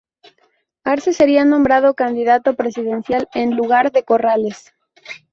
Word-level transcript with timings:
Arce 0.83 1.13
sería 1.13 1.45
nombrado 1.45 1.93
candidato 1.93 2.55
presidencial 2.55 3.29
en 3.35 3.55
lugar 3.55 3.91
de 3.91 4.01
Corrales. 4.03 4.73